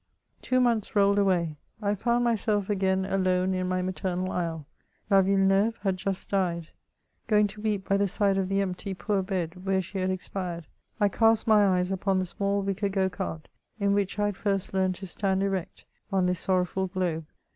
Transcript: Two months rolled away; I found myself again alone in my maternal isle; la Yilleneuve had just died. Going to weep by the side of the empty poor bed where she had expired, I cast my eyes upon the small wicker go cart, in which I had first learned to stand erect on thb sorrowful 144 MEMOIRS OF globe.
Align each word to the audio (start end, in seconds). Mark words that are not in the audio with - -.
Two 0.41 0.59
months 0.59 0.95
rolled 0.95 1.19
away; 1.19 1.57
I 1.79 1.93
found 1.93 2.23
myself 2.23 2.71
again 2.71 3.05
alone 3.05 3.53
in 3.53 3.67
my 3.69 3.83
maternal 3.83 4.31
isle; 4.31 4.65
la 5.11 5.21
Yilleneuve 5.21 5.77
had 5.81 5.95
just 5.97 6.31
died. 6.31 6.69
Going 7.27 7.45
to 7.45 7.61
weep 7.61 7.87
by 7.87 7.97
the 7.97 8.07
side 8.07 8.35
of 8.35 8.49
the 8.49 8.61
empty 8.61 8.95
poor 8.95 9.21
bed 9.21 9.63
where 9.63 9.79
she 9.79 9.99
had 9.99 10.09
expired, 10.09 10.65
I 10.99 11.07
cast 11.07 11.45
my 11.45 11.67
eyes 11.77 11.91
upon 11.91 12.17
the 12.17 12.25
small 12.25 12.63
wicker 12.63 12.89
go 12.89 13.11
cart, 13.11 13.47
in 13.79 13.93
which 13.93 14.17
I 14.17 14.25
had 14.25 14.37
first 14.37 14.73
learned 14.73 14.95
to 14.95 15.05
stand 15.05 15.43
erect 15.43 15.85
on 16.11 16.25
thb 16.25 16.35
sorrowful 16.35 16.87
144 16.87 16.89
MEMOIRS 16.89 17.17
OF 17.19 17.23
globe. 17.25 17.27